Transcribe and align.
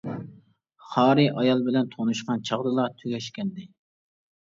خارى 0.93 1.27
ئايال 1.35 1.63
بىلەن 1.69 1.93
تونۇشقان 1.93 2.43
چاغدىلا 2.51 2.91
تۈگەشكەنىدى. 2.99 3.73